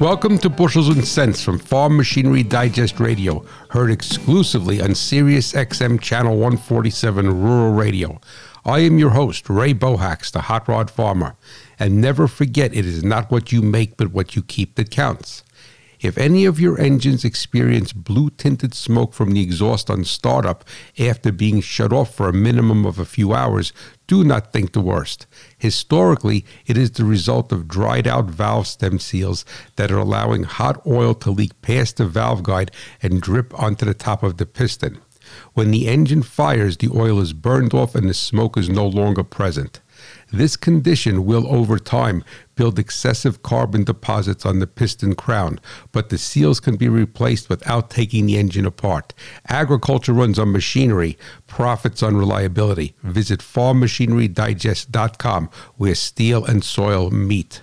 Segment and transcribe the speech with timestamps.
[0.00, 6.00] Welcome to Bushels and Cents from Farm Machinery Digest Radio, heard exclusively on Sirius XM
[6.00, 8.20] Channel 147 Rural Radio.
[8.64, 11.36] I am your host, Ray Bohacz, the Hot Rod Farmer.
[11.78, 15.44] And never forget, it is not what you make, but what you keep that counts.
[16.04, 20.62] If any of your engines experience blue tinted smoke from the exhaust on startup
[20.98, 23.72] after being shut off for a minimum of a few hours,
[24.06, 25.26] do not think the worst.
[25.56, 29.46] Historically, it is the result of dried out valve stem seals
[29.76, 32.70] that are allowing hot oil to leak past the valve guide
[33.02, 34.98] and drip onto the top of the piston.
[35.54, 39.24] When the engine fires, the oil is burned off and the smoke is no longer
[39.24, 39.80] present.
[40.32, 45.60] This condition will, over time, build excessive carbon deposits on the piston crown,
[45.92, 49.14] but the seals can be replaced without taking the engine apart.
[49.48, 52.94] Agriculture runs on machinery, profits on reliability.
[53.02, 57.62] Visit farmmachinerydigest.com where steel and soil meet.